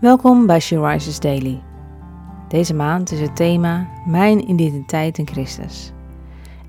[0.00, 1.62] Welkom bij She Rises Daily.
[2.48, 5.92] Deze maand is het thema Mijn identiteit in Christus.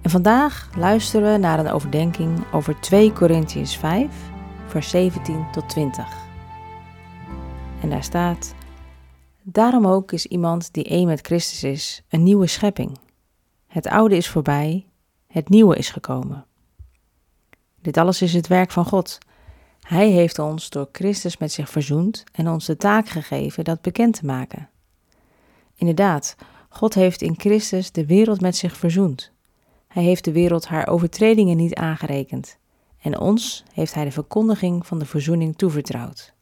[0.02, 4.10] En vandaag luisteren we naar een overdenking over 2 Korintiërs 5,
[4.68, 6.06] vers 17 tot 20.
[7.82, 8.54] En daar staat:
[9.42, 12.98] Daarom ook is iemand die één met Christus is, een nieuwe schepping.
[13.68, 14.86] Het oude is voorbij,
[15.28, 16.46] het nieuwe is gekomen.
[17.82, 19.18] Dit alles is het werk van God.
[19.90, 24.14] Hij heeft ons door Christus met zich verzoend en ons de taak gegeven dat bekend
[24.16, 24.70] te maken.
[25.76, 26.36] Inderdaad,
[26.70, 29.32] God heeft in Christus de wereld met zich verzoend.
[29.88, 32.58] Hij heeft de wereld haar overtredingen niet aangerekend
[33.02, 36.34] en ons heeft Hij de verkondiging van de verzoening toevertrouwd.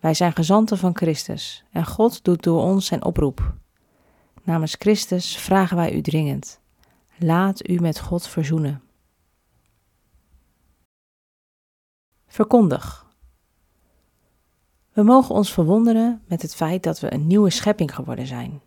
[0.00, 3.54] Wij zijn gezanten van Christus en God doet door ons zijn oproep.
[4.42, 6.60] Namens Christus vragen wij u dringend:
[7.18, 8.82] laat u met God verzoenen.
[12.34, 13.06] Verkondig.
[14.92, 18.60] We mogen ons verwonderen met het feit dat we een nieuwe schepping geworden zijn.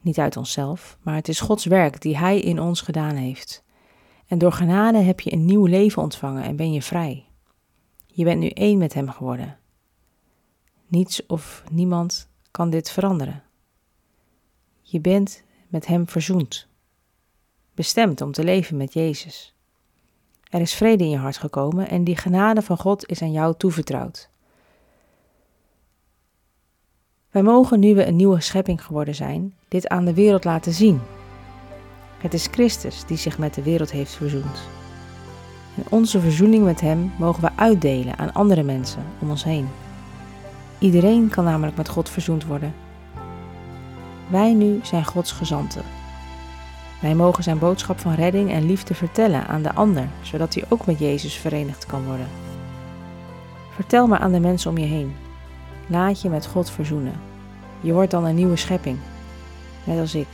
[0.00, 3.64] Niet uit onszelf, maar het is Gods werk die Hij in ons gedaan heeft.
[4.26, 7.26] En door genade heb je een nieuw leven ontvangen en ben je vrij.
[8.06, 9.58] Je bent nu één met Hem geworden.
[10.86, 13.42] Niets of niemand kan dit veranderen.
[14.80, 16.68] Je bent met Hem verzoend,
[17.74, 19.54] bestemd om te leven met Jezus.
[20.50, 23.54] Er is vrede in je hart gekomen en die genade van God is aan jou
[23.56, 24.28] toevertrouwd.
[27.30, 31.00] Wij mogen, nu we een nieuwe schepping geworden zijn, dit aan de wereld laten zien.
[32.18, 34.60] Het is Christus die zich met de wereld heeft verzoend.
[35.76, 39.68] En onze verzoening met Hem mogen we uitdelen aan andere mensen om ons heen.
[40.78, 42.74] Iedereen kan namelijk met God verzoend worden.
[44.30, 45.99] Wij nu zijn Gods gezanten.
[47.00, 50.86] Wij mogen zijn boodschap van redding en liefde vertellen aan de ander, zodat hij ook
[50.86, 52.28] met Jezus verenigd kan worden.
[53.74, 55.14] Vertel maar aan de mensen om je heen.
[55.86, 57.20] Laat je met God verzoenen.
[57.80, 58.98] Je wordt dan een nieuwe schepping,
[59.84, 60.28] net als ik.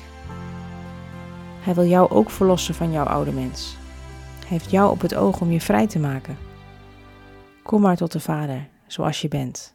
[1.60, 3.76] Hij wil jou ook verlossen van jouw oude mens.
[4.38, 6.38] Hij heeft jou op het oog om je vrij te maken.
[7.62, 9.74] Kom maar tot de Vader, zoals je bent.